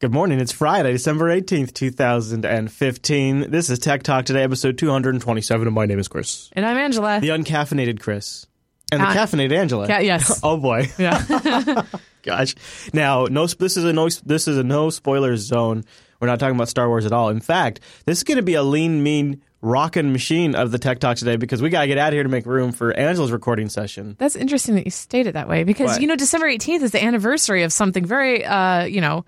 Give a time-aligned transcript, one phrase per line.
[0.00, 0.40] Good morning.
[0.40, 3.50] It's Friday, December 18th, 2015.
[3.50, 6.50] This is Tech Talk Today, episode 227, and my name is Chris.
[6.52, 7.20] And I'm Angela.
[7.20, 8.46] The uncaffeinated Chris.
[8.92, 9.86] And the Uh, caffeinated Angela.
[9.86, 10.40] Ca- yes.
[10.42, 10.88] oh boy.
[10.98, 11.82] yeah.
[12.22, 12.54] Gosh.
[12.92, 15.84] Now, no this is a no this is a no spoilers zone.
[16.20, 17.28] We're not talking about Star Wars at all.
[17.30, 20.98] In fact, this is going to be a lean mean rockin' machine of the Tech
[20.98, 23.32] Talk today because we got to get out of here to make room for Angela's
[23.32, 24.16] recording session.
[24.18, 26.00] That's interesting that you state it that way because, What?
[26.02, 29.24] you know, December 18th is the anniversary of something very, uh, you know,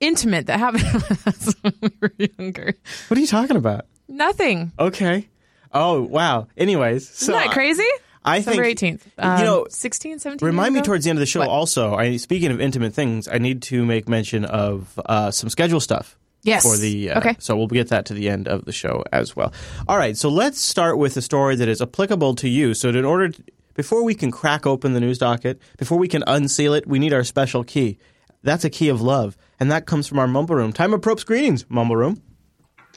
[0.00, 2.74] intimate that happened with us when we were younger.
[3.08, 3.86] What are you talking about?
[4.08, 4.72] Nothing.
[4.78, 5.28] Okay.
[5.72, 6.48] Oh, wow.
[6.56, 7.86] Anyways, so Isn't that crazy?
[8.24, 9.02] I December think 18th.
[9.18, 11.40] Um, you know, 16, 17 Remind me towards the end of the show.
[11.40, 11.48] What?
[11.48, 15.80] Also, I speaking of intimate things, I need to make mention of uh, some schedule
[15.80, 16.18] stuff.
[16.42, 16.62] Yes.
[16.62, 17.36] For the uh, Okay.
[17.38, 19.52] so we'll get that to the end of the show as well.
[19.86, 22.72] All right, so let's start with a story that is applicable to you.
[22.72, 23.42] So, in order to,
[23.74, 27.12] before we can crack open the news docket, before we can unseal it, we need
[27.12, 27.98] our special key.
[28.42, 30.72] That's a key of love, and that comes from our mumble room.
[30.72, 32.22] Time of probe greetings, mumble room.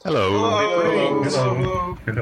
[0.02, 1.22] Hello.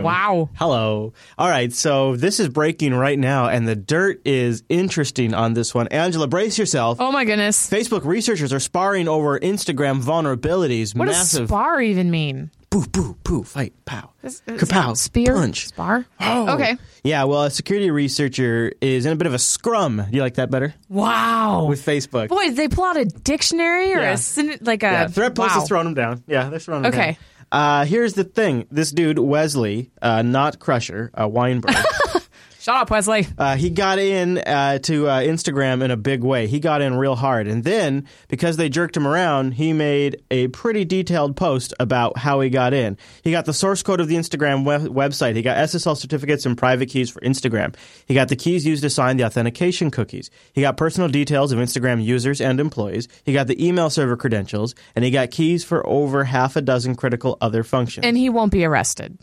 [0.01, 0.51] Wow.
[0.55, 1.12] Hello.
[1.37, 5.75] All right, so this is breaking right now, and the dirt is interesting on this
[5.75, 5.89] one.
[5.89, 6.98] Angela, brace yourself.
[7.01, 7.69] Oh, my goodness.
[7.69, 10.95] Facebook researchers are sparring over Instagram vulnerabilities.
[10.97, 12.53] What Massive does spar even mean?
[12.73, 15.34] Boo, boo, boo, fight, pow, Is- is kapow, Spear?
[15.34, 15.67] punch.
[15.69, 16.06] Spar?
[16.20, 16.55] Oh.
[16.55, 16.79] Okay.
[17.05, 19.98] Yeah, well, a security researcher is in a bit of a scrum.
[19.98, 20.73] Do you like that better?
[20.89, 21.67] Wow.
[21.69, 22.29] With Facebook.
[22.29, 24.12] Boy, did they pull out a dictionary or Yeah.
[24.12, 25.62] a syn- like a yeah, Threatpost wow.
[25.62, 26.25] is throwing them down.
[26.27, 27.19] Yeah, they're throwing them Okay.
[27.51, 27.61] down.
[27.61, 28.67] Uh, here's the thing.
[28.70, 31.77] This dude, Wesley, uh, not Crusher, uh, Wineberg,
[32.63, 33.27] Shut up, Wesley.
[33.39, 36.47] uh, he got in uh, to uh, Instagram in a big way.
[36.47, 37.49] He got in real hard.
[37.49, 42.39] And then, because they jerked him around, he made a pretty detailed post about how
[42.39, 42.99] he got in.
[43.25, 45.35] He got the source code of the Instagram web- website.
[45.35, 47.75] He got SSL certificates and private keys for Instagram.
[48.07, 50.31] He got the keys used to sign the authentication cookies.
[50.53, 53.09] He got personal details of Instagram users and employees.
[53.25, 54.77] He got the email server credentials.
[54.95, 58.07] And he got keys for over half a dozen critical other functions.
[58.07, 59.19] And he won't be arrested.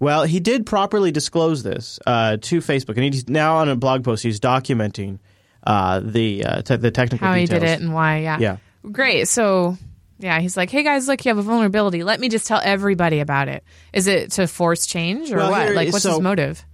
[0.00, 4.02] Well, he did properly disclose this uh, to Facebook, and he's now on a blog
[4.02, 4.22] post.
[4.22, 5.18] He's documenting
[5.62, 7.50] uh, the uh, te- the technical how details.
[7.62, 8.18] he did it and why.
[8.20, 8.38] Yeah.
[8.38, 8.56] Yeah.
[8.90, 9.28] Great.
[9.28, 9.76] So,
[10.18, 12.02] yeah, he's like, hey guys, look, you have a vulnerability.
[12.02, 13.62] Let me just tell everybody about it.
[13.92, 15.66] Is it to force change or Well, what?
[15.66, 16.64] here- like, what's so- his motive?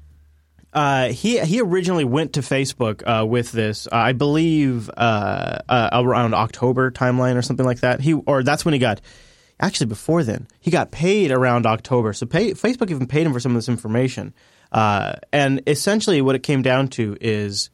[0.73, 5.89] Uh, he he originally went to Facebook uh, with this, uh, I believe, uh, uh,
[5.93, 8.01] around October timeline or something like that.
[8.01, 9.01] He or that's when he got.
[9.59, 12.13] Actually, before then, he got paid around October.
[12.13, 14.35] So pay, Facebook even paid him for some of this information.
[14.71, 17.71] Uh, and essentially, what it came down to is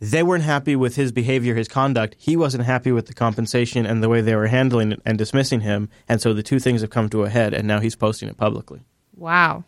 [0.00, 2.16] they weren't happy with his behavior, his conduct.
[2.18, 5.60] He wasn't happy with the compensation and the way they were handling it and dismissing
[5.60, 5.88] him.
[6.08, 8.36] And so the two things have come to a head, and now he's posting it
[8.36, 8.82] publicly.
[9.16, 9.64] Wow.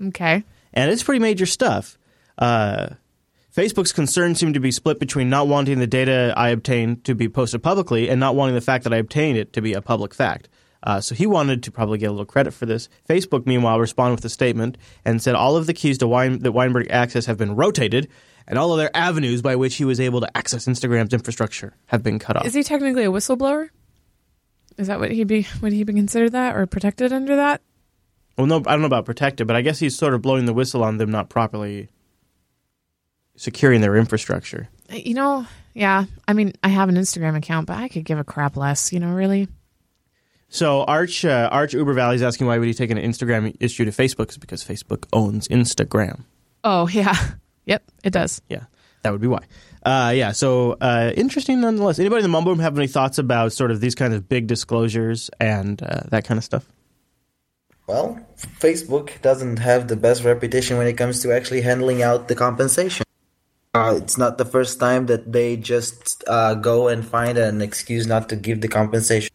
[0.00, 0.44] Okay.
[0.72, 1.98] and it's pretty major stuff.
[2.38, 2.90] Uh,
[3.54, 7.28] Facebook's concerns seem to be split between not wanting the data I obtained to be
[7.28, 10.12] posted publicly and not wanting the fact that I obtained it to be a public
[10.12, 10.48] fact.
[10.82, 12.88] Uh, so he wanted to probably get a little credit for this.
[13.08, 16.52] Facebook, meanwhile, responded with a statement and said all of the keys to Wein- that
[16.52, 18.08] Wineberg access have been rotated,
[18.48, 22.02] and all of their avenues by which he was able to access Instagram's infrastructure have
[22.02, 22.44] been cut off.
[22.44, 23.70] Is he technically a whistleblower?
[24.76, 25.46] Is that what he'd be?
[25.62, 27.62] Would he be considered that or protected under that?
[28.36, 30.52] well, no, I don't know about protected, but I guess he's sort of blowing the
[30.52, 31.88] whistle on them not properly
[33.36, 34.68] securing their infrastructure.
[34.90, 36.04] You know, yeah.
[36.26, 38.92] I mean, I have an Instagram account, but I could give a crap less.
[38.92, 39.48] You know, really.
[40.48, 43.84] So Arch uh, Arch Uber Valley is asking why would he take an Instagram issue
[43.84, 44.24] to Facebook?
[44.24, 46.24] It's because Facebook owns Instagram.
[46.62, 47.16] Oh yeah.
[47.66, 48.42] Yep, it does.
[48.48, 48.64] Yeah,
[49.02, 49.40] that would be why.
[49.84, 51.98] Uh, yeah, so uh, interesting nonetheless.
[51.98, 54.46] Anybody in the mumble room have any thoughts about sort of these kinds of big
[54.46, 56.64] disclosures and uh, that kind of stuff?
[57.86, 58.18] Well,
[58.60, 63.03] Facebook doesn't have the best reputation when it comes to actually handling out the compensation.
[63.74, 68.06] Uh, it's not the first time that they just uh, go and find an excuse
[68.06, 69.34] not to give the compensation.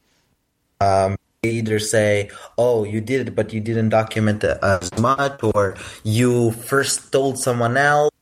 [0.79, 5.75] Um, they either say, "Oh, you did it, but you didn't document as much," or
[6.03, 8.15] "You first told someone else."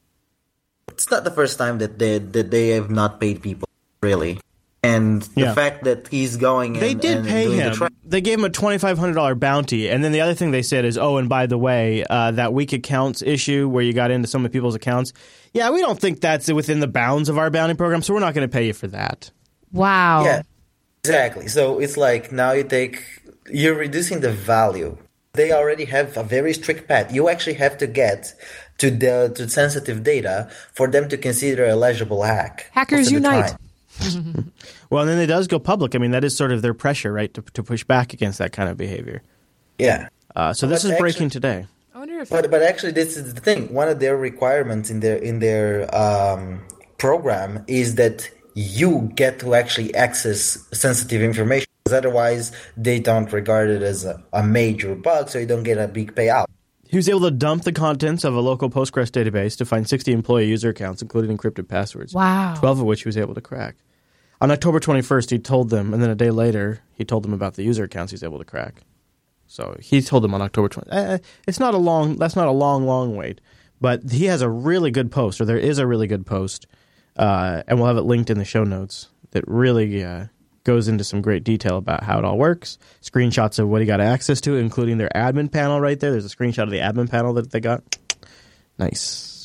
[0.90, 3.70] It's not the first time that they that they have not paid people
[4.02, 4.42] really,
[4.84, 5.54] and the Yeah.
[5.54, 6.74] fact that he's going.
[6.74, 7.70] They and, did and pay doing him.
[7.72, 10.34] The tra- they gave him a twenty five hundred dollar bounty, and then the other
[10.34, 13.84] thing they said is, "Oh, and by the way, uh, that weak accounts issue where
[13.84, 15.14] you got into some of people's accounts,
[15.54, 18.34] yeah, we don't think that's within the bounds of our bounty program, so we're not
[18.34, 19.32] going to pay you for that."
[19.74, 20.24] Wow.
[20.24, 20.42] Yeah,
[21.04, 21.48] exactly.
[21.48, 23.04] So it's like now you take
[23.52, 24.98] you're reducing the value.
[25.34, 27.14] They already have a very strict path.
[27.14, 28.34] You actually have to get
[28.80, 32.68] to the to sensitive data for them to consider a legible hack.
[32.72, 33.48] Hackers most of the unite.
[33.50, 33.58] time.
[34.90, 35.96] Well, and then it does go public.
[35.96, 38.54] I mean, that is sort of their pressure, right, to, to push back against that
[38.54, 39.22] kind of behavior.
[39.78, 40.08] Yeah.
[40.34, 41.66] Uh, so this But is breaking today.
[41.94, 43.74] I wonder if But but actually, this is the thing.
[43.74, 46.62] One of their requirements in their in their um,
[46.98, 51.68] program is that you get to actually access sensitive information.
[51.84, 55.78] Because otherwise, they don't regard it as a, a major bug, so you don't get
[55.78, 56.46] a big payout.
[56.88, 60.12] He was able to dump the contents of a local Postgres database to find 60
[60.12, 62.14] employee user accounts, including encrypted passwords.
[62.14, 62.56] Wow.
[62.58, 63.76] 12 of which he was able to crack.
[64.40, 67.56] On October 21st, he told them, and then a day later, he told them about
[67.56, 68.82] the user accounts he's able to crack.
[69.48, 70.94] So he told them on October 20th.
[70.94, 71.18] Eh,
[71.48, 73.42] it's not a long, that's not a long, long wait.
[73.80, 76.68] But he has a really good post, or there is a really good post,
[77.16, 80.26] uh, and we'll have it linked in the show notes that really uh,
[80.64, 82.78] goes into some great detail about how it all works.
[83.02, 86.12] Screenshots of what he got access to, including their admin panel right there.
[86.12, 87.84] There's a screenshot of the admin panel that they got.
[88.78, 89.37] Nice.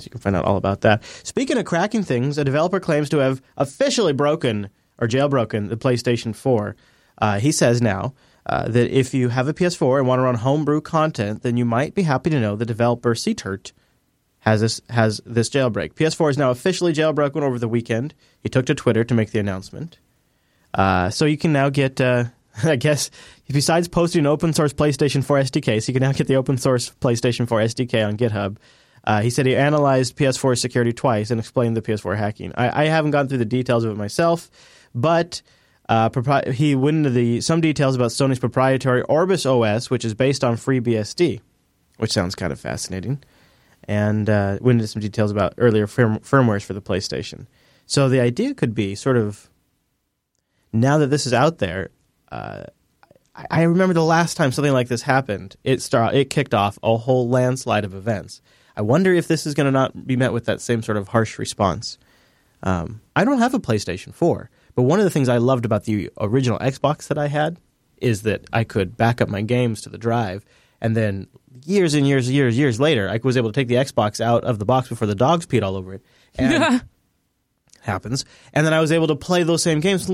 [0.00, 1.02] So you can find out all about that.
[1.22, 6.34] Speaking of cracking things, a developer claims to have officially broken or jailbroken the PlayStation
[6.34, 6.76] 4.
[7.18, 8.14] Uh, he says now
[8.46, 11.64] uh, that if you have a PS4 and want to run homebrew content, then you
[11.64, 13.72] might be happy to know the developer CTurt
[14.40, 15.94] has this has this jailbreak.
[15.94, 18.14] PS4 is now officially jailbroken over the weekend.
[18.42, 19.98] He took to Twitter to make the announcement.
[20.72, 22.24] Uh, so you can now get, uh,
[22.64, 23.10] I guess,
[23.48, 26.56] besides posting an open source PlayStation 4 SDK, so you can now get the open
[26.56, 28.56] source PlayStation 4 SDK on GitHub.
[29.04, 32.52] Uh, he said he analyzed PS4 security twice and explained the PS4 hacking.
[32.56, 34.50] I, I haven't gone through the details of it myself,
[34.94, 35.40] but
[35.88, 40.14] uh, propri- he went into the some details about Sony's proprietary Orbis OS, which is
[40.14, 41.40] based on FreeBSD,
[41.96, 43.22] which sounds kind of fascinating,
[43.84, 47.46] and uh, went into some details about earlier firm- firmwares for the PlayStation.
[47.86, 49.50] So the idea could be sort of
[50.72, 51.90] now that this is out there.
[52.30, 52.64] Uh,
[53.34, 55.56] I, I remember the last time something like this happened.
[55.64, 58.42] It start it kicked off a whole landslide of events.
[58.76, 61.08] I wonder if this is going to not be met with that same sort of
[61.08, 61.98] harsh response.
[62.62, 65.84] Um, I don't have a PlayStation 4, but one of the things I loved about
[65.84, 67.58] the original Xbox that I had
[68.00, 70.44] is that I could back up my games to the drive,
[70.80, 71.26] and then
[71.64, 74.44] years and years and years years later, I was able to take the Xbox out
[74.44, 76.02] of the box before the dogs peed all over it.
[76.36, 76.82] And
[77.82, 80.10] happens, and then I was able to play those same games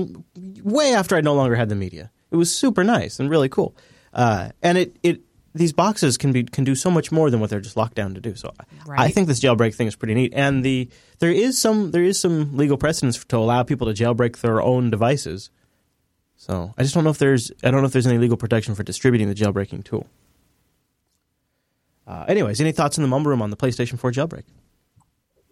[0.63, 2.11] way after I no longer had the media.
[2.31, 3.75] It was super nice and really cool,
[4.13, 5.21] uh, and it it
[5.55, 8.13] these boxes can be can do so much more than what they're just locked down
[8.15, 8.35] to do.
[8.35, 10.89] So I- I think this jailbreak thing is pretty neat, and the
[11.19, 14.89] there is some there is some legal precedence to allow people to jailbreak their own
[14.89, 15.49] devices.
[16.35, 18.75] So I just don't know if there's I don't know if there's any legal protection
[18.75, 20.07] for distributing the jailbreaking tool.
[22.05, 24.43] Uh, anyways, any thoughts in the mumble room on the PlayStation 4 jailbreak?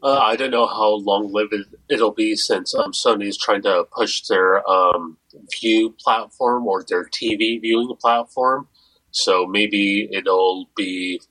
[0.02, 1.54] Uh, I don't know how long lived
[1.90, 5.18] it'll be since um, Sony is trying to push their um,
[5.60, 8.68] view platform or their TV viewing platform.
[9.16, 11.22] So maybe it'll be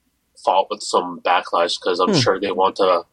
[0.43, 2.21] fought with some backlash because I'm Hmm.
[2.21, 3.05] sure they want to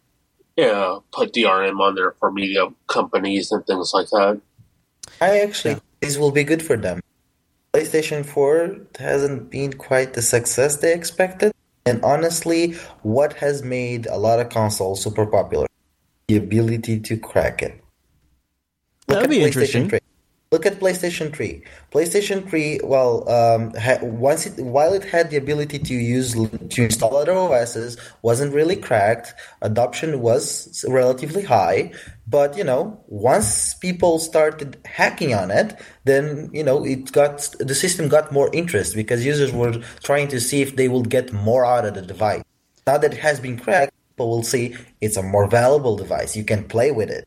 [0.58, 4.42] yeah, put DRM on there for media companies and things like that.
[5.22, 7.00] I actually this will be good for them.
[7.74, 11.54] PlayStation 4 hasn't been quite the success they expected.
[11.86, 15.68] And honestly, what has made a lot of consoles super popular?
[16.28, 17.82] The ability to crack it.
[19.08, 19.90] That'd be interesting.
[19.90, 20.00] 3.
[20.52, 21.64] Look at PlayStation 3.
[21.94, 26.84] PlayStation 3, well, um, ha- once it, while it had the ability to use to
[26.84, 29.34] install other OSs, wasn't really cracked.
[29.62, 31.94] Adoption was relatively high,
[32.28, 37.74] but you know, once people started hacking on it, then you know it got the
[37.74, 41.66] system got more interest because users were trying to see if they would get more
[41.66, 42.44] out of the device.
[42.86, 46.36] Now that it has been cracked, people will see it's a more valuable device.
[46.36, 47.26] You can play with it.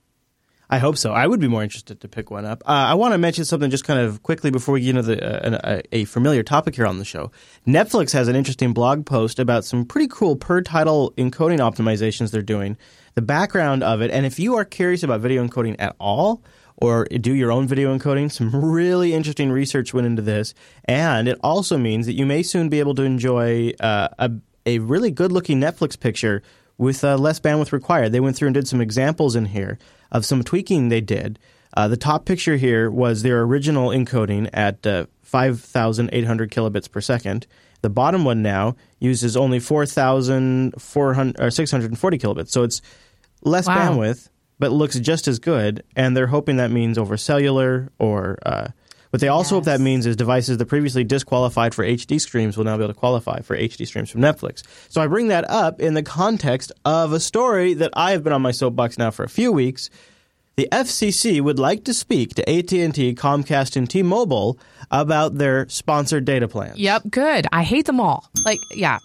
[0.70, 1.12] I hope so.
[1.12, 2.62] I would be more interested to pick one up.
[2.66, 5.46] Uh, I want to mention something just kind of quickly before we get into the,
[5.46, 7.30] uh, a, a familiar topic here on the show.
[7.66, 12.42] Netflix has an interesting blog post about some pretty cool per title encoding optimizations they're
[12.42, 12.76] doing,
[13.14, 16.42] the background of it, and if you are curious about video encoding at all,
[16.76, 20.54] or do your own video encoding, some really interesting research went into this,
[20.86, 24.30] and it also means that you may soon be able to enjoy uh, a,
[24.66, 26.42] a really good looking Netflix picture
[26.76, 28.10] with uh, less bandwidth required.
[28.10, 29.78] They went through and did some examples in here
[30.14, 31.38] of some tweaking they did.
[31.76, 37.46] Uh, the top picture here was their original encoding at uh, 5,800 kilobits per second.
[37.82, 42.80] The bottom one now uses only 4,400 or 640 kilobits, so it's
[43.42, 43.76] less Wow.
[43.92, 44.28] bandwidth,
[44.58, 45.82] but looks just as good.
[45.96, 48.38] And they're hoping that means over cellular or.
[48.46, 48.68] Uh,
[49.14, 52.64] what they also hope that means is devices that previously disqualified for HD streams will
[52.64, 54.64] now be able to qualify for HD streams from Netflix.
[54.88, 58.32] So I bring that up in the context of a story that I have been
[58.32, 59.88] on my soapbox now for a few weeks.
[60.56, 64.58] The FCC would like to speak to AT&T, Comcast, and T-Mobile
[64.90, 66.76] about their sponsored data plans.
[66.80, 67.46] Yep, good.
[67.52, 68.28] I hate them all.
[68.44, 68.98] Like, yeah.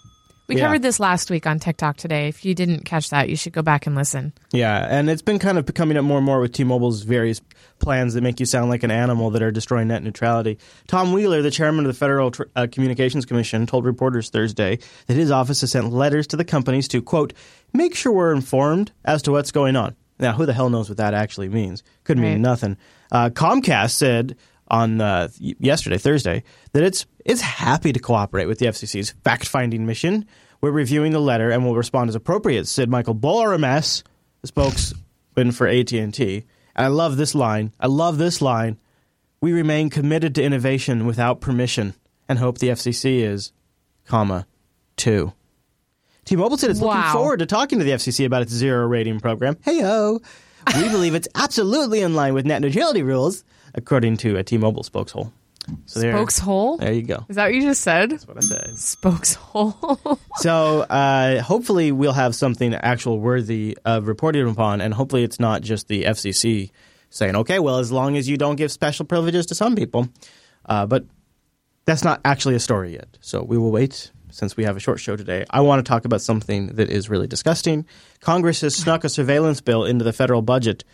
[0.48, 0.62] We Yeah.
[0.64, 2.26] covered this last week on Tech Talk today.
[2.26, 4.32] If you didn't catch that, you should go back and listen.
[4.50, 7.40] Yeah, and it's been kind of coming up more and more with T-Mobile's various
[7.80, 10.58] plans that make you sound like an animal that are destroying net neutrality.
[10.86, 15.14] Tom Wheeler, the chairman of the Federal Tr- uh, Communications Commission, told reporters Thursday that
[15.14, 17.32] his office has sent letters to the companies to quote
[17.72, 19.96] make sure we're informed as to what's going on.
[20.18, 21.82] Now, who the hell knows what that actually means?
[22.04, 22.40] Could mean Right.
[22.40, 22.76] nothing.
[23.10, 24.36] Uh, Comcast said
[24.68, 26.44] on uh, yesterday, Thursday,
[26.74, 30.26] that it's it's happy to cooperate with the FCC's fact-finding mission.
[30.60, 34.02] We're reviewing the letter and will respond as appropriate," said Michael Balmoris,
[34.42, 36.44] the spokesman for AT and T.
[36.76, 37.72] And I love this line.
[37.80, 38.78] I love this line.
[39.40, 41.94] We remain committed to innovation without permission,
[42.28, 43.52] and hope the FCC is,
[44.06, 44.46] comma,
[44.96, 45.32] too.
[46.26, 47.12] T-Mobile said it's looking Wow.
[47.12, 49.54] forward to talking to the FCC about its zero rating program.
[49.66, 50.22] Heyo,
[50.76, 53.42] we believe it's absolutely in line with net neutrality rules,
[53.74, 55.32] according to a T-Mobile spokeshole.
[55.86, 56.78] So there, Spokeshole?
[56.78, 57.24] there you go.
[57.28, 58.10] Is that what you just said?
[58.10, 58.70] That's what I said.
[58.70, 60.18] Spokeshole.
[60.36, 65.60] So uh, hopefully we'll have something actual worthy of reporting upon, and hopefully it's not
[65.62, 66.70] just the FCC
[67.10, 70.08] saying, "Okay, well, as long as you don't give special privileges to some people,"
[70.66, 71.04] uh, but
[71.84, 73.18] that's not actually a story yet.
[73.20, 74.10] So we will wait.
[74.32, 77.10] Since we have a short show today, I want to talk about something that is
[77.10, 77.84] really disgusting.
[78.20, 80.84] Congress has snuck a surveillance bill into the federal budget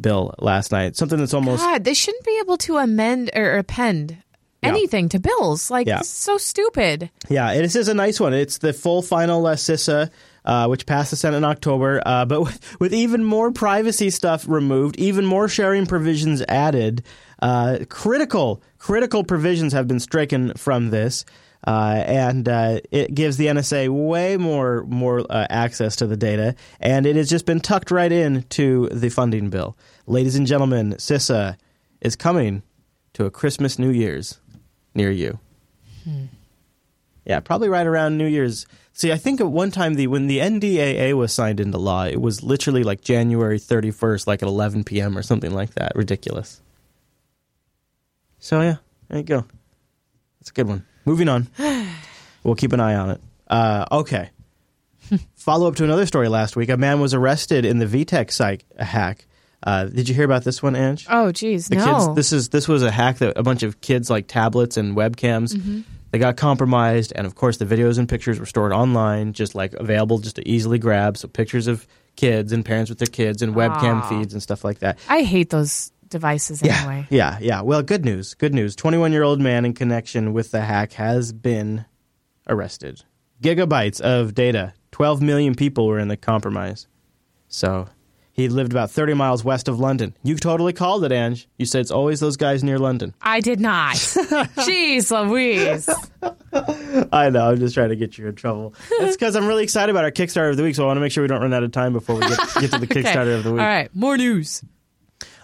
[0.00, 0.96] bill last night.
[0.96, 4.16] Something that's almost God, they shouldn't be able to amend or append
[4.62, 4.68] Yeah.
[4.70, 5.70] anything to bills.
[5.70, 5.98] Like, Yeah.
[5.98, 7.10] this is so stupid.
[7.28, 8.32] Yeah, this is a nice one.
[8.34, 10.10] It's the full final CISA,
[10.44, 14.46] uh, which passed the Senate in October, uh, but with, with even more privacy stuff
[14.48, 17.02] removed, even more sharing provisions added.
[17.42, 21.24] Uh, critical, critical provisions have been stricken from this.
[21.66, 26.54] Uh, and uh, it gives the NSA way more more uh, access to the data,
[26.78, 29.76] and it has just been tucked right in to the funding bill.
[30.06, 31.56] Ladies and gentlemen, CISA
[32.02, 32.62] is coming
[33.14, 34.40] to a Christmas New Year's
[34.94, 35.38] near you.
[37.24, 38.66] Yeah, probably right around New Year's.
[38.92, 42.20] See, I think at one time the when the NDAA was signed into law, it
[42.20, 45.16] was literally like January 31st, like at 11 p.m.
[45.16, 45.92] or something like that.
[45.94, 46.60] Ridiculous.
[48.38, 48.76] So yeah,
[49.08, 49.46] there you go.
[50.38, 50.84] That's a good one.
[51.04, 51.48] Moving on.
[52.42, 53.20] we'll keep an eye on it.
[53.48, 54.30] Uh, okay.
[55.34, 56.68] Follow up to another story last week.
[56.70, 59.26] A man was arrested in the VTech site hack.
[59.62, 61.06] Uh, did you hear about this one, Ange?
[61.08, 61.84] Oh, geez, The no.
[61.84, 62.14] kids.
[62.16, 65.54] This is this was a hack that a bunch of kids like tablets and webcams.
[65.54, 65.80] Mm-hmm.
[66.10, 69.72] They got compromised, and of course, the videos and pictures were stored online, just like
[69.72, 71.16] available, just to easily grab.
[71.16, 74.08] So pictures of kids and parents with their kids and webcam Aw.
[74.08, 74.98] feeds and stuff like that.
[75.08, 77.06] I hate those devices anyway.
[77.10, 77.60] Yeah, yeah.
[77.62, 78.34] Well, good news.
[78.34, 78.76] Good news.
[78.76, 81.84] 21 year old man in connection with the hack has been
[82.48, 83.02] arrested.
[83.42, 84.74] Gigabytes of data.
[84.92, 86.86] 12 million people were in the compromise.
[87.48, 87.88] So
[88.32, 90.16] he lived about 30 miles west of London.
[90.22, 91.48] You totally called it, Ange.
[91.58, 93.14] You said it's always those guys near London.
[93.20, 93.94] I did not.
[93.96, 95.88] Jeez Louise.
[97.12, 97.50] I know.
[97.50, 98.74] I'm just trying to get you in trouble.
[98.92, 101.00] It's because I'm really excited about our Kickstarter of the week, so I want to
[101.00, 103.02] make sure we don't run out of time before we get, get to the Okay.
[103.02, 103.60] Kickstarter of the week.
[103.60, 104.62] All right, more news.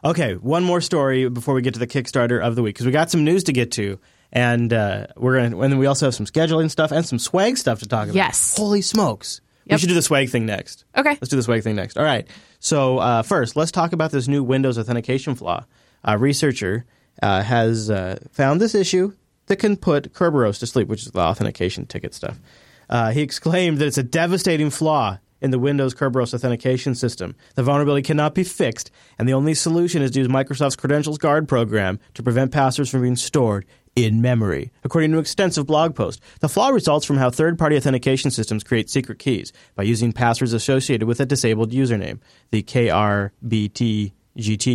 [0.05, 2.93] Okay, one more story before we get to the Kickstarter of the week because we
[2.93, 3.99] got some news to get to,
[4.33, 5.61] and uh, we're gonna.
[5.61, 8.15] And then we also have some scheduling stuff and some swag stuff to talk about.
[8.15, 8.57] Yes.
[8.57, 9.41] Holy smokes!
[9.69, 10.85] We should do the swag thing next.
[10.97, 11.11] Okay.
[11.11, 11.97] Let's do the swag thing next.
[11.97, 12.27] All right.
[12.59, 15.65] So uh, first, let's talk about this new Windows authentication flaw.
[16.03, 16.87] A researcher
[17.23, 19.15] uh, has uh, found this issue
[19.47, 22.39] that can put Kerberos to sleep, which is the authentication ticket stuff.
[22.89, 27.35] Uh, he exclaimed that it's a devastating flaw in the Windows Kerberos authentication system.
[27.55, 31.49] The vulnerability cannot be fixed, and the only solution is to use Microsoft's Credentials Guard
[31.49, 33.67] program to prevent passwords from being stored
[33.97, 34.71] in memory.
[34.85, 38.65] According to an extensive blog post, the flaw results from how third party authentication systems
[38.65, 42.21] create secret keys by using passwords associated with a disabled username,
[42.51, 44.13] the KRBTGT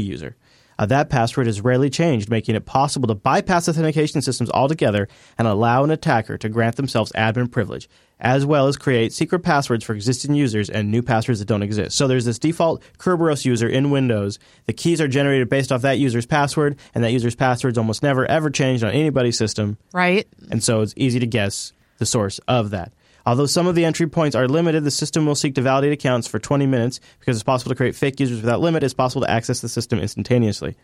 [0.04, 0.36] user.
[0.77, 5.48] Uh, that password is rarely changed, making it possible to bypass authentication systems altogether and
[5.48, 7.89] allow an attacker to grant themselves admin privilege,
[8.20, 11.96] as well as create secret passwords for existing users and new passwords that don't exist.
[11.96, 14.39] So there's this default Kerberos user in Windows.
[14.65, 18.25] The keys are generated based off that user's password, and that user's password's almost never
[18.25, 19.77] ever changed on anybody's system.
[19.94, 20.27] Right?
[20.51, 22.91] And so it's easy to guess the source of that.
[23.25, 26.27] Although some of the entry points are limited, the system will seek to validate accounts
[26.27, 28.84] for 20 minutes because it's possible to create fake users without limit.
[28.84, 30.75] It's possible to access the system instantaneously.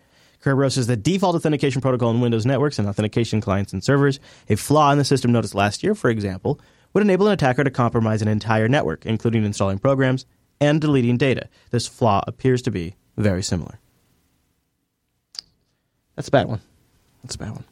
[0.43, 4.19] Kerberos is the default authentication protocol in Windows networks and authentication clients and servers.
[4.50, 6.60] A flaw in the system noticed last year, for example,
[6.93, 10.25] would enable an attacker to compromise an entire network, including installing programs
[10.60, 11.48] and deleting data.
[11.69, 13.79] This flaw appears to be very similar.
[16.15, 16.62] That's a bad one.
[17.24, 17.63] That's a bad one.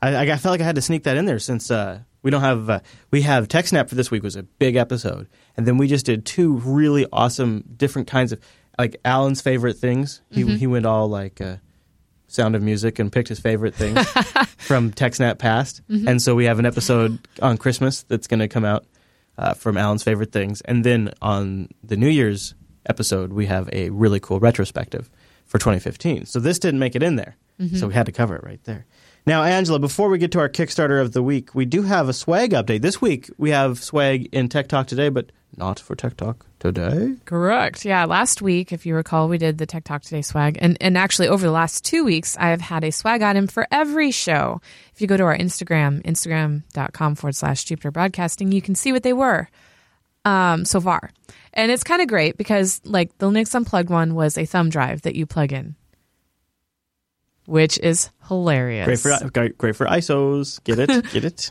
[0.00, 2.40] I, I felt like I had to sneak that in there since uh, we don't
[2.40, 2.80] have uh,
[3.12, 6.26] we have TechSnap for this week was a big episode, and then we just did
[6.26, 8.40] two really awesome different kinds of
[8.76, 10.22] like Alan's favorite things.
[10.30, 11.56] He he went all like uh,
[12.26, 14.04] Sound of Music and picked his favorite things
[14.56, 18.64] from TechSnap past, and so we have an episode on Christmas that's going to come
[18.64, 18.86] out
[19.38, 22.54] uh, from Alan's favorite things, and then on the New Year's
[22.86, 25.10] episode we have a really cool retrospective
[25.44, 26.24] for 2015.
[26.26, 27.36] So this didn't make it in there,
[27.76, 28.86] so we had to cover it right there.
[29.26, 32.12] Now, Angela, before we get to our Kickstarter of the week, we do have a
[32.12, 32.82] swag update.
[32.82, 37.14] This week we have swag in Tech Talk today, but not for Tech Talk today.
[37.24, 37.86] Correct.
[37.86, 38.04] Yeah.
[38.04, 40.58] Last week, if you recall, we did the Tech Talk Today swag.
[40.60, 43.66] And, and actually, over the last two weeks, I have had a swag item for
[43.70, 44.60] every show.
[44.92, 49.04] If you go to our Instagram, instagram.com forward slash Jupiter Broadcasting, you can see what
[49.04, 49.48] they were
[50.26, 51.10] um, so far.
[51.54, 55.02] And it's kind of great because, like, the Linux Unplugged one was a thumb drive
[55.02, 55.76] that you plug in,
[57.46, 59.02] which is hilarious.
[59.02, 60.62] Great for great, great for ISOs.
[60.64, 60.88] Get it?
[61.12, 61.50] Get it?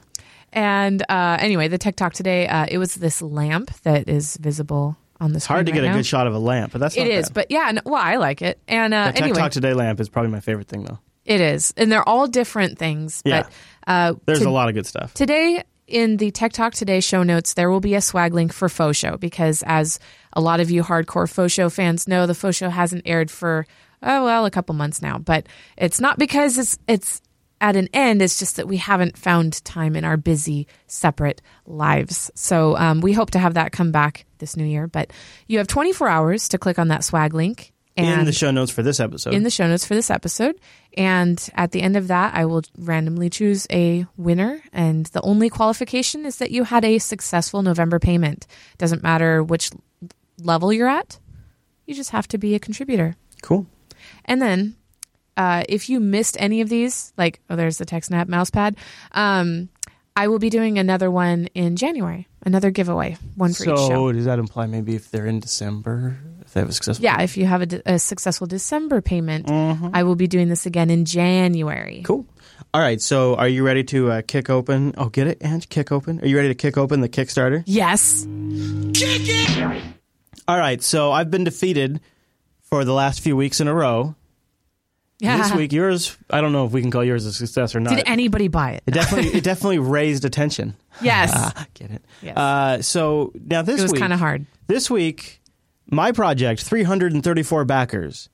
[0.51, 4.95] And uh, anyway, the Tech Talk today, uh, it was this lamp that is visible
[5.19, 5.43] on the screen.
[5.43, 7.07] It's hard to screen get right a good shot of a lamp, but that's It
[7.07, 7.33] is, bad.
[7.33, 8.59] but yeah, no, well, I like it.
[8.67, 10.99] And uh, The Tech anyway, Talk Today lamp is probably my favorite thing, though.
[11.25, 13.21] it is, and they're all different things.
[13.25, 13.43] Yeah.
[13.43, 15.13] But uh, There's to- a lot of good stuff.
[15.15, 18.69] Today, in the Tech Talk Today show notes, there will be a swag link for
[18.69, 19.99] Faux Show because, as
[20.33, 23.65] a lot of you hardcore Faux Show fans know, the Faux Show hasn't aired for
[24.03, 25.17] oh well a couple months now.
[25.17, 27.22] But it's not because it's it's
[27.63, 28.22] at an end.
[28.22, 32.29] It's just that we haven't found time in our busy separate lives.
[32.36, 34.86] So um, we hope to have that come back this new year.
[34.86, 35.12] But
[35.48, 37.72] you have 24 hours to click on that swag link.
[37.95, 39.33] And in the show notes for this episode.
[39.33, 40.60] in the show notes for this episode.
[40.98, 44.62] And at the end of that, I will randomly choose a winner.
[44.74, 48.45] And the only qualification is that you had a successful November payment.
[48.77, 49.69] Doesn't matter which
[50.39, 51.19] level you're at,
[51.86, 53.15] you just have to be a contributor.
[53.41, 53.67] cool.
[54.25, 54.75] And then
[55.37, 58.77] uh, if you missed any of these, like, oh, there's the TechSnap mousepad,
[59.11, 59.69] um,
[60.15, 63.87] I will be doing another one in January, another giveaway, one for each show.
[63.87, 67.03] So does that imply maybe if they're in December, if they have a successful?
[67.03, 70.91] Yeah, if you have a, a successful December payment, I will be doing this again
[70.91, 72.03] in January.
[72.05, 72.27] Cool.
[72.75, 73.01] All right.
[73.01, 74.93] So are you ready to uh, kick open?
[74.97, 76.19] Oh, get it, and kick open.
[76.21, 77.63] Are you ready to kick open the Kickstarter?
[77.65, 78.23] Yes.
[78.93, 79.83] Kick it.
[80.47, 80.81] All right.
[80.81, 82.01] So I've been defeated
[82.73, 84.15] for the last few weeks in a row.
[85.19, 85.37] Yeah.
[85.37, 86.17] This week, yours.
[86.31, 87.95] I don't know if we can call yours a success or not.
[87.95, 88.81] Did anybody buy it?
[88.87, 90.75] it definitely, it definitely raised attention.
[91.01, 91.31] Yes.
[91.35, 92.03] Ah, get it?
[92.23, 92.37] Yes.
[92.37, 94.47] Uh, so now this it was week, kind of hard.
[94.65, 95.39] This week,
[95.89, 98.29] my project, 334 backers.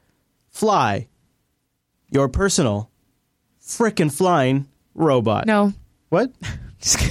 [0.54, 1.08] Fleye,
[2.10, 2.90] your personal
[3.62, 5.46] frickin' flying robot.
[5.46, 5.74] No.
[6.10, 6.32] What?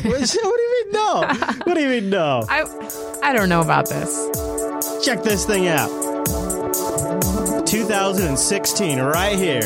[0.04, 1.26] What, what do you mean no?
[1.64, 2.44] what do you mean no?
[2.48, 2.62] I
[3.20, 4.30] I don't know about this.
[5.04, 5.88] Check this thing out.
[7.66, 9.62] 2016, right here.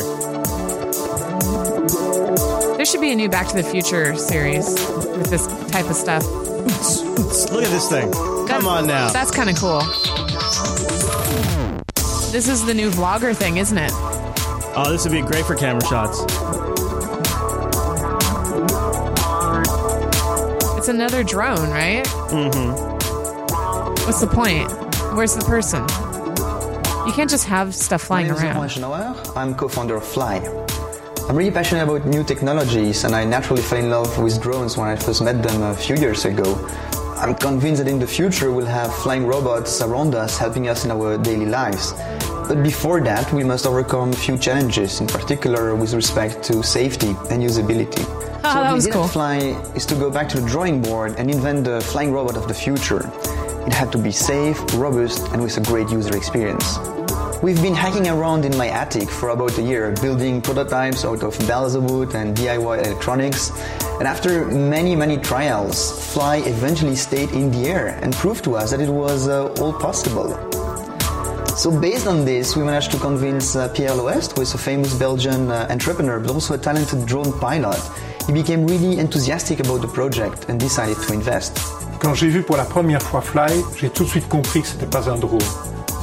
[2.75, 6.25] There should be a new Back to the Future series with this type of stuff.
[7.51, 8.11] Look at this thing.
[8.47, 9.09] Come on now.
[9.11, 9.81] That's kind of cool.
[12.31, 13.91] This is the new vlogger thing, isn't it?
[14.73, 16.21] Oh, this would be great for camera shots.
[20.77, 22.05] It's another drone, right?
[22.31, 22.71] Mm-hmm.
[24.05, 24.71] What's the point?
[25.13, 25.81] Where's the person?
[27.05, 28.89] You can't just have stuff flying My flying name is around.
[28.89, 29.37] Laurent Eschenauer.
[29.37, 30.41] I'm co-founder of Fleye.
[31.29, 34.87] I'm really passionate about new technologies and I naturally fell in love with drones when
[34.87, 36.55] I first met them a few years ago.
[37.17, 40.91] I'm convinced that in the future we'll have flying robots around us helping us in
[40.91, 41.93] our daily lives.
[42.51, 47.15] But before that, we must overcome a few challenges, in particular with respect to safety
[47.29, 48.03] and usability.
[48.43, 49.05] Ah, so that what was we did cool.
[49.05, 52.35] at Fleye is to go back to the drawing board and invent the flying robot
[52.35, 53.09] of the future.
[53.65, 56.77] It had to be safe, robust, and with a great user experience.
[57.41, 61.39] We've been hacking around in my attic for about a year, building prototypes out of
[61.47, 63.51] balsa wood and DIY electronics.
[63.99, 65.77] And after many, many trials,
[66.13, 69.71] Fleye eventually stayed in the air and proved to us that it was uh, all
[69.71, 70.60] possible.
[71.61, 74.95] So based on this, we managed to convince uh, Pierre L'Hoest, who is a famous
[74.95, 77.79] Belgian uh, entrepreneur, but also a talented drone pilot.
[78.25, 81.59] He became really enthusiastic about the project and decided to invest.
[81.99, 84.87] Quand j'ai vu pour la première fois Fleye, j'ai tout de suite compris que c'était
[84.87, 85.39] pas un drone.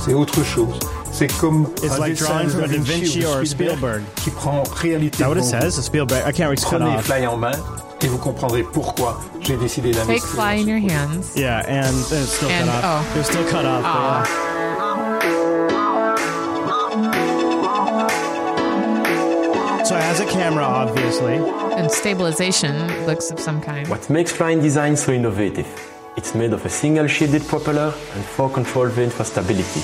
[0.04, 0.78] C'est autre chose.
[1.10, 3.46] C'est comme It's un like dessin drawing de from a Da Vinci or a Spielberg
[3.46, 4.02] Spielberg.
[4.22, 5.72] qui prend réalité that what it says?
[5.82, 6.22] Spielberg.
[6.24, 6.70] I can't reach vous.
[6.70, 7.04] cut Prenez off.
[7.06, 7.50] Fleye en main
[8.00, 11.34] et vous comprendrez pourquoi j'ai décidé Take fly in your hands.
[11.34, 13.04] Yeah, and it's still And- cut off.
[13.16, 13.18] oh.
[13.18, 13.82] It's still cut off.
[13.82, 14.22] but Aw.
[14.24, 14.57] yeah.
[20.08, 21.34] Has a camera, obviously.
[21.78, 22.74] And stabilization
[23.06, 23.86] looks of some kind.
[23.88, 25.68] What makes flying design so innovative
[26.16, 29.80] It's made of a single shielded propeller and four control vanes for stability.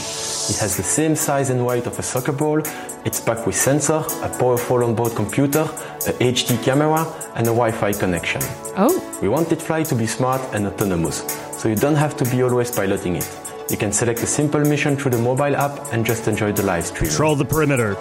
[0.53, 2.63] It has the same size and weight of a soccer ball.
[3.05, 5.65] It's packed with sensor, a powerful onboard computer,
[6.11, 7.03] a HD camera,
[7.37, 8.41] and a Wi-Fi connection.
[8.77, 11.19] Oh, We wanted Fleye to be smart and autonomous,
[11.59, 13.29] so you don't have to be always piloting it.
[13.71, 16.87] You can select a simple mission through the mobile app and just enjoy the live
[16.87, 17.11] stream.
[17.11, 17.95] Control the perimeter.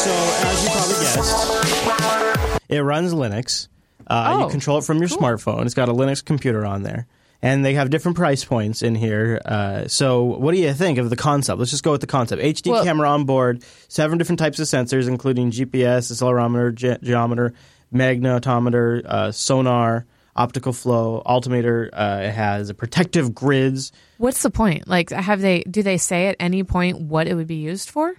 [0.00, 3.68] So, as you probably guessed, it runs Linux.
[4.06, 5.66] Uh, Oh, you control it from your smartphone.
[5.66, 7.06] It's got a Linux computer on there.
[7.42, 9.40] And they have different price points in here.
[9.44, 11.58] Uh, so, what do you think of the concept?
[11.58, 12.40] Let's just go with the concept.
[12.42, 17.52] HD Well- camera on board, seven different types of sensors, including GPS, accelerometer, ge- gyrometer,
[17.94, 21.90] magnetometer, uh, sonar, optical flow, altimeter.
[21.92, 23.92] Uh, it has a protective grids.
[24.18, 24.88] what's the point?
[24.88, 25.60] Like, have they?
[25.70, 28.14] Do they say at any point what it would be used for?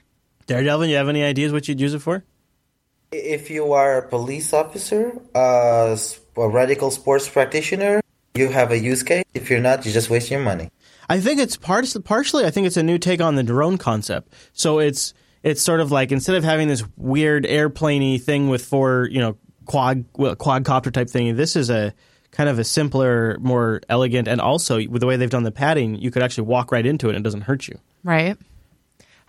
[0.52, 2.24] Daredevil, you have any ideas what you'd use it for?
[3.12, 8.02] If you are a police officer, uh, s- a radical sports practitioner,
[8.36, 9.26] you have a use case.
[9.34, 10.70] If you're not, you're just waste your money.
[11.10, 12.46] I think it's part, partially.
[12.46, 14.34] I think it's a new take on the drone concept.
[14.54, 19.10] So it's it's sort of like instead of having this weird airplaney thing with four,
[19.12, 19.36] you know,
[19.66, 21.94] quad well, quadcopter type thing, this is a
[22.32, 25.96] kind of a simpler, more elegant, and also with the way they've done the padding,
[25.96, 27.78] you could actually walk right into it and it doesn't hurt you.
[28.06, 28.38] Right.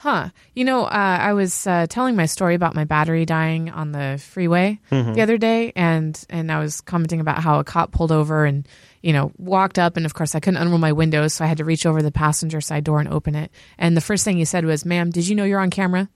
[0.03, 0.31] Huh.
[0.53, 4.21] You know, uh, I was uh, telling my story about my battery dying on the
[4.21, 5.13] freeway Mm-hmm.
[5.13, 8.67] the other day, and and I was commenting about how a cop pulled over and
[9.01, 11.59] you know walked up, and of course I couldn't unroll my windows, so I had
[11.59, 13.53] to reach over the passenger side door and open it.
[13.79, 16.09] And the first thing he said was, "Ma'am, did you know you're on camera?"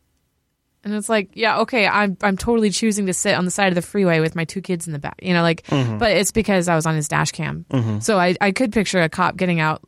[0.82, 3.74] And it's like, yeah, okay, I'm I'm totally choosing to sit on the side of
[3.76, 5.98] the freeway with my two kids in the back, you know, like, Mm-hmm.
[5.98, 7.66] but it's because I was on his dash cam,
[8.00, 9.82] so I I could picture a cop getting out.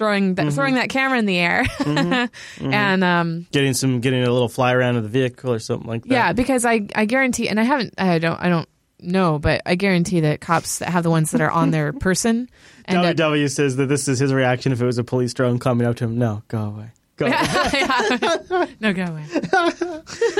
[0.00, 0.46] Throwing Mm-hmm.
[0.46, 1.66] that, throwing that camera in the air,
[2.58, 6.04] and um, Getting some, getting a little fly around of the vehicle or something like
[6.04, 6.10] that.
[6.10, 8.66] yeah, because I I guarantee, and I haven't, I don't, I don't
[9.00, 12.48] know, but I guarantee that cops that have the ones that are on their person,
[12.86, 15.58] and that, WW says that this is his reaction if it was a police drone
[15.58, 16.16] coming up to him.
[16.18, 16.92] No, go away.
[17.16, 18.66] Go away.
[18.80, 19.24] no go away.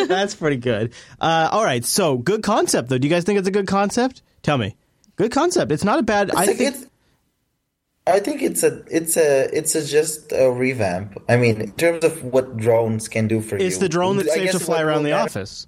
[0.09, 0.95] That's pretty good.
[1.21, 2.97] Uh, all right, so good concept though.
[2.97, 4.23] Do you guys think it's a good concept?
[4.43, 4.77] Tell me.
[5.17, 5.71] Good concept.
[5.71, 6.31] It's not a bad.
[6.35, 6.87] I think think it's.
[8.13, 11.23] I think it's a it's a it's a just a revamp.
[11.29, 14.33] I mean, in terms of what drones can do for you, it's the drone that's
[14.33, 15.67] safe to fly around the matter- office.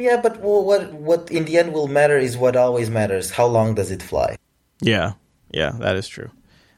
[0.00, 3.30] Yeah, but what what in the end will matter is what always matters.
[3.30, 4.36] How long does it fly?
[4.80, 5.12] Yeah,
[5.50, 6.30] yeah, that is true.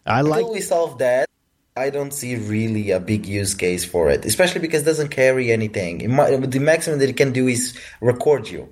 [0.05, 0.41] I like.
[0.41, 1.29] Until we solve that,
[1.77, 5.53] I don't see really a big use case for it, especially because it doesn't carry
[5.53, 6.01] anything.
[6.01, 8.69] It might, the maximum that it can do is record you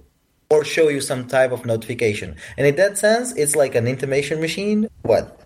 [0.50, 2.36] or show you some type of notification.
[2.58, 4.88] And in that sense, it's like an intimation machine.
[5.02, 5.40] What?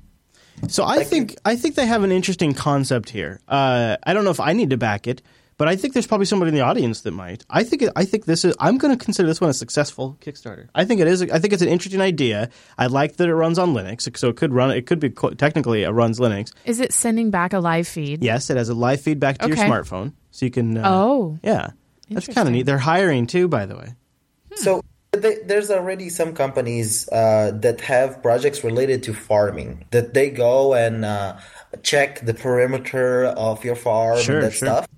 [0.68, 3.40] So I think I think they have an interesting concept here.
[3.48, 5.20] Uh, I don't know if I need to back it,
[5.58, 7.44] but I think there's probably somebody in the audience that might.
[7.50, 8.54] I think I think this is.
[8.58, 10.68] I'm going to consider this one a successful Kickstarter.
[10.74, 11.22] I think it is.
[11.22, 12.48] I think it's an interesting idea.
[12.78, 14.70] I like that it runs on Linux, so it could run.
[14.70, 16.52] It could be technically it runs Linux.
[16.64, 18.22] Is it sending back a live feed?
[18.24, 20.78] Yes, it has a live feedback to your smartphone, so you can.
[20.78, 21.38] Uh, Oh.
[21.42, 21.70] yeah,
[22.08, 22.62] that's kind of neat.
[22.64, 23.94] They're hiring too, by the way.
[24.56, 24.82] So
[25.16, 30.74] they, there's already some companies uh, that have projects related to farming that they go
[30.74, 31.36] and uh,
[31.82, 34.68] check the perimeter of your farm Sure, and that sure.
[34.68, 34.88] stuff.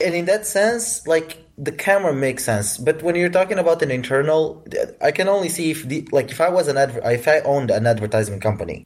[0.00, 2.76] And in that sense, like the camera makes sense.
[2.78, 4.64] But when you're talking about an internal,
[5.00, 7.70] I can only see if the like if I was an adver- if I owned
[7.70, 8.84] an advertisement company,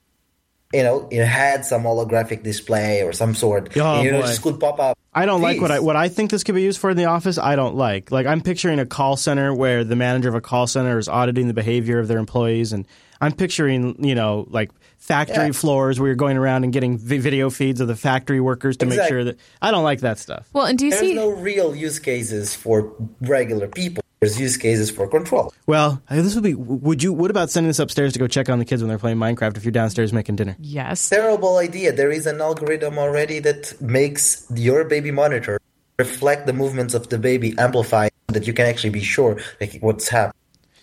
[0.72, 4.26] you know, it had some holographic display or some sort, Oh, you know, boy.
[4.26, 4.98] just could pop up.
[5.14, 7.06] I don't like what I what I think this could be used for in the
[7.06, 7.38] office.
[7.38, 8.10] I don't like.
[8.10, 11.46] Like I'm picturing a call center where the manager of a call center is auditing
[11.48, 12.86] the behavior of their employees, and
[13.20, 15.52] I'm picturing you know like factory Yeah.
[15.52, 18.86] floors where you're going around and getting vi- video feeds of the factory workers to
[18.86, 20.48] make sure that I don't like that stuff.
[20.52, 21.14] Well, and do you There's see?
[21.14, 24.02] no real use cases for regular people.
[24.26, 25.54] There's use cases for control.
[25.68, 26.54] Well, this would be.
[26.54, 27.12] Would you?
[27.12, 29.56] What about sending this upstairs to go check on the kids when they're playing Minecraft
[29.56, 30.56] if you're downstairs making dinner?
[30.58, 31.08] yes.
[31.08, 31.92] terrible idea.
[31.92, 35.60] There is an algorithm already that makes your baby monitor
[35.96, 40.08] reflect the movements of the baby, amplify that you can actually be sure like what's
[40.08, 40.32] happening.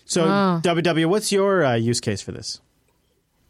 [0.05, 0.61] So, Oh.
[0.63, 2.61] WW, what's your uh, use case for this?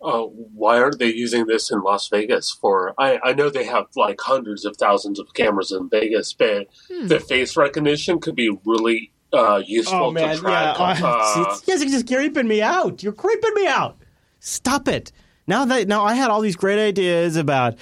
[0.01, 2.93] Uh, why aren't they using this in Las Vegas for?
[2.97, 7.07] I, I know they have like hundreds of thousands of cameras in Vegas, but Hmm.
[7.07, 10.79] the face recognition could be really uh, useful to track.
[10.79, 10.95] uh,
[11.35, 13.01] Oh, you guys are just creeping me out.
[13.03, 13.97] You're creeping me out.
[14.39, 15.11] Stop it.
[15.47, 17.75] Now that now I had all these great ideas about,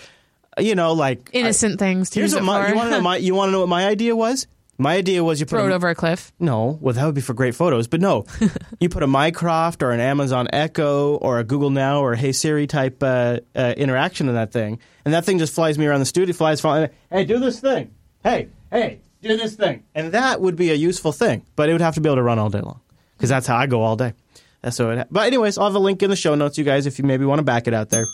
[0.57, 3.01] you know, like Innocent things to Here's use what it my, you want to know.
[3.01, 4.47] My, you want to know what my idea was?
[4.77, 6.31] My idea was you put Throw it over a cliff.
[6.39, 8.25] No, well that would be for great photos, but no,
[8.79, 12.31] you put a Mycroft or an Amazon Echo or a Google Now or a Hey
[12.31, 15.99] Siri type uh, uh, interaction in that thing, and that thing just flies me around
[15.99, 16.33] the studio.
[16.33, 16.89] Flies, flies.
[17.11, 17.93] Hey, do this thing.
[18.23, 21.81] Hey, hey, do this thing, and that would be a useful thing, but it would
[21.81, 22.79] have to be able to run all day long
[23.17, 24.13] because that's how I go all day.
[24.61, 25.07] That's so it.
[25.09, 27.25] But anyways, I'll have a link in the show notes, you guys, if you maybe
[27.25, 28.05] want to back it out there.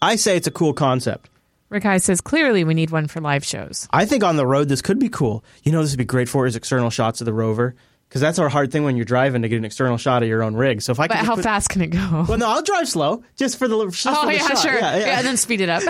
[0.00, 1.30] I say it's a cool concept.
[1.68, 3.88] Rick says clearly we need one for live shows.
[3.90, 5.44] I think on the road this could be cool.
[5.64, 7.74] You know, this would be great for is external shots of the rover
[8.08, 10.42] because that's our hard thing when you're driving to get an external shot of your
[10.42, 10.80] own rig.
[10.82, 12.24] So if I But how put- fast can it go?
[12.28, 14.58] Well, no, I'll drive slow just for the just oh for the yeah, shot.
[14.58, 14.74] sure.
[14.78, 15.18] Yeah, yeah.
[15.18, 15.82] and then speed it up.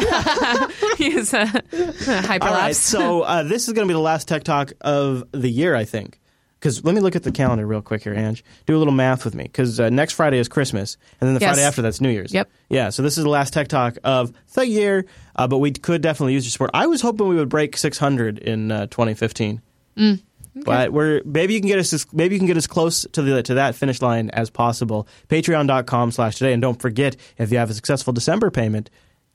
[0.99, 2.43] Use a hyperlapse.
[2.43, 5.49] All right, so uh, this is going to be the last Tech Talk of the
[5.51, 6.21] year, I think.
[6.59, 8.43] Because let me look at the calendar real quick here, Ange.
[8.65, 9.45] Do a little math with me.
[9.45, 11.51] Because uh, next Friday is Christmas, and then the Yes.
[11.51, 12.33] Friday after that's New Year's.
[12.33, 12.49] Yep.
[12.71, 15.05] Yeah, so this is the last Tech Talk of the year,
[15.37, 16.71] uh, but we could definitely use your support.
[16.73, 19.61] I was hoping we would break 600 in uh, 2015.
[19.99, 20.23] Mm,
[20.65, 23.23] But we're maybe you can get us as, maybe you can get as close to
[23.23, 25.07] the to that finish line as possible.
[25.29, 26.53] Patreon.com slash today.
[26.53, 28.89] And don't forget, if you have a successful December payment,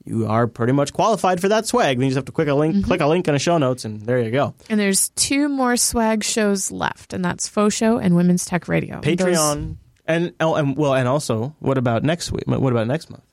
[0.03, 1.97] you are pretty much qualified for that swag.
[1.97, 2.86] Then you just have to click a link, Mm-hmm.
[2.88, 4.55] click a link in the show notes, and there you go.
[4.67, 8.99] And there's two more swag shows left, and that's Faux Show and Women's Tech Radio.
[9.01, 9.75] Those- Patreon
[10.07, 12.45] and oh, and well, and also, what about next week?
[12.47, 13.23] What about next month?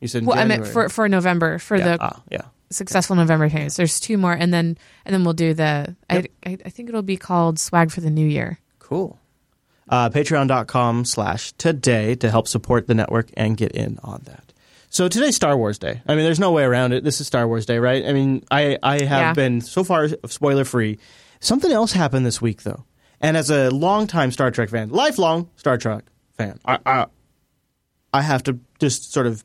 [0.00, 2.42] You said well, I meant for for November for yeah, the ah, yeah.
[2.70, 3.76] Successful November payments.
[3.76, 5.94] There's two more, and then and then we'll do the.
[6.10, 8.58] I, I I think it'll be called Swag for the New Year.
[8.78, 9.18] Cool.
[9.88, 14.52] Uh, Patreon.com slash today to help support the network and get in on that.
[14.88, 16.02] So today's Star Wars Day.
[16.08, 17.04] I mean, there's no way around it.
[17.04, 18.04] This is Star Wars Day, right?
[18.04, 19.32] I mean, I, I have Yeah.
[19.34, 20.98] been so far spoiler free.
[21.38, 22.84] Something else happened this week, though.
[23.20, 26.04] And as a longtime Star Trek fan, lifelong Star Trek
[26.36, 27.06] fan, I, I,
[28.12, 29.44] I have to just sort of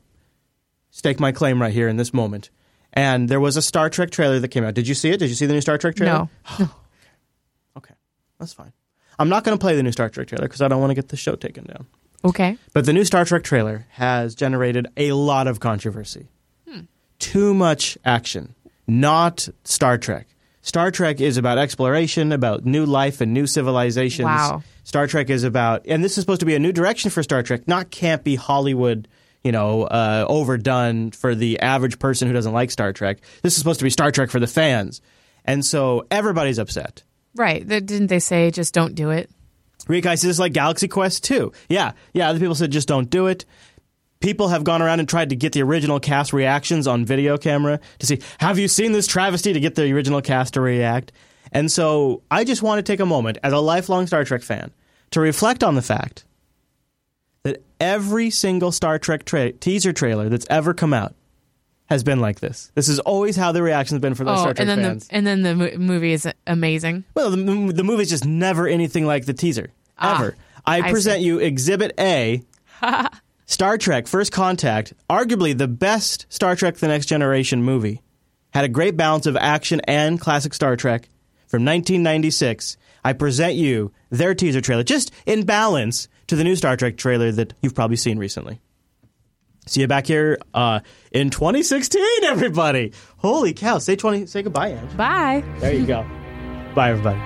[0.90, 2.50] stake my claim right here in this moment.
[2.92, 4.74] And there was a Star Trek trailer that came out.
[4.74, 5.18] Did you see it?
[5.18, 6.28] Did you see the new Star Trek trailer?
[6.58, 6.68] No,
[7.76, 7.94] Okay,
[8.38, 8.72] that's fine.
[9.18, 10.94] I'm not going to play the new Star Trek trailer because I don't want to
[10.94, 11.86] get the show taken down.
[12.24, 12.58] okay.
[12.72, 16.28] But the new Star Trek trailer has generated a lot of controversy.
[16.68, 16.80] Hmm.
[17.18, 18.54] Too much action.
[18.86, 20.26] Not Star Trek.
[20.60, 24.26] Star Trek is about exploration, about new life and new civilizations.
[24.26, 24.62] Wow.
[24.84, 27.42] Star Trek is about, and this is supposed to be a new direction for Star
[27.42, 29.08] Trek, not campy Hollywood,
[29.44, 33.18] you know, uh, overdone for the average person who doesn't like Star Trek.
[33.42, 35.00] This is supposed to be Star Trek for the fans.
[35.44, 37.02] And so everybody's upset.
[37.34, 37.66] Right?
[37.66, 39.30] Didn't they say just don't do it?
[39.86, 41.52] Rikai says it's like Galaxy Quest 2.
[41.68, 43.44] Yeah, yeah, other people said just don't do it.
[44.20, 47.80] People have gone around and tried to get the original cast reactions on video camera
[47.98, 51.10] to see, have you seen this travesty to get the original cast to react?
[51.50, 54.70] And so I just want to take a moment as a lifelong Star Trek fan
[55.10, 56.24] to reflect on the fact
[57.82, 61.14] every single Star Trek tra- teaser trailer that's ever come out
[61.86, 62.70] has been like this.
[62.74, 65.08] This is always how the reaction's been for the Oh, Star Trek and then fans.
[65.08, 67.04] the and then the mo- movie is amazing.
[67.14, 67.36] Well, the,
[67.72, 70.36] the movie's just never anything like the teaser Ah, ever.
[70.64, 71.26] I, I present see.
[71.26, 72.42] you Exhibit A,
[73.46, 78.00] Star Trek: First Contact, arguably the best Star Trek: The Next Generation movie,
[78.54, 81.08] had a great balance of action and classic Star Trek
[81.48, 82.76] from 1996.
[83.04, 87.30] I present you their teaser trailer, just in balance to the new Star Trek trailer
[87.30, 88.58] that you've probably seen recently.
[89.66, 90.80] See you back here uh,
[91.12, 92.94] in 2016, everybody.
[93.18, 93.76] Holy cow!
[93.76, 94.24] Say 20.
[94.24, 94.96] Say goodbye, Ange.
[94.96, 95.44] Bye.
[95.58, 96.06] There you go.
[96.74, 97.20] Bye, everybody.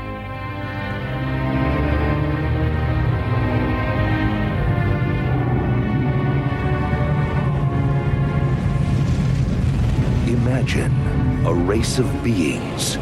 [10.33, 12.99] Imagine a race of beings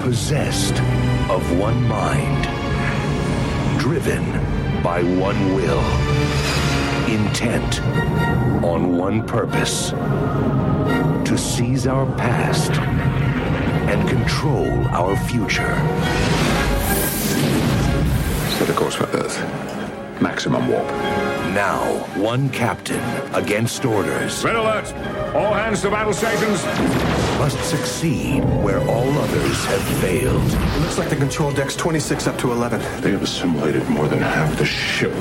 [0.00, 0.74] possessed
[1.30, 4.53] of one mind, driven
[4.84, 5.82] by one will,
[7.10, 7.80] intent
[8.62, 9.92] on one purpose
[11.26, 12.70] to seize our past
[13.88, 15.74] and control our future.
[18.58, 19.83] Set a course for Earth.
[20.20, 20.86] Maximum warp.
[21.54, 21.82] Now,
[22.16, 23.02] one captain
[23.34, 24.92] against orders Red alert!
[25.34, 26.64] All hands to battle stations!
[27.38, 30.42] must succeed where all others have failed.
[30.42, 32.80] It looks like the control deck's 26 up to 11.
[33.02, 35.12] They have assimilated more than half the ship.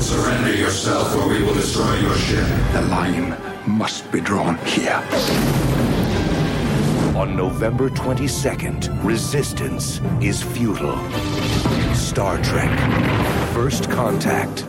[0.00, 2.46] Surrender yourself or we will destroy your ship.
[2.72, 5.02] The line must be drawn here.
[7.14, 10.98] On November 22nd, resistance is futile.
[11.94, 12.76] Star Trek
[13.54, 14.66] First Contact